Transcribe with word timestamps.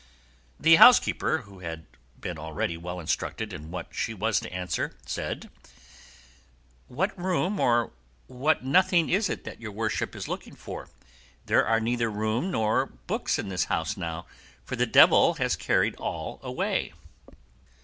The 0.59 0.77
housekeeper, 0.77 1.43
who 1.45 1.59
had 1.59 1.85
been 2.19 2.39
already 2.39 2.75
well 2.75 2.99
instructed 2.99 3.53
in 3.53 3.69
what 3.69 3.89
she 3.93 4.15
was 4.15 4.39
to 4.39 4.51
answer, 4.51 4.95
said, 5.05 5.51
"What 6.87 7.15
room 7.15 7.59
or 7.59 7.91
what 8.25 8.65
nothing 8.65 9.09
is 9.09 9.29
it 9.29 9.43
that 9.43 9.61
your 9.61 9.71
worship 9.71 10.15
is 10.15 10.27
looking 10.27 10.55
for? 10.55 10.89
There 11.45 11.67
are 11.67 11.79
neither 11.79 12.09
room 12.09 12.49
nor 12.49 12.87
books 12.87 13.37
in 13.37 13.49
this 13.49 13.65
house 13.65 13.95
now, 13.95 14.25
for 14.65 14.75
the 14.75 14.87
devil 14.87 15.35
himself 15.35 15.37
has 15.37 15.55
carried 15.67 15.95
all 15.97 16.39
away." 16.41 16.93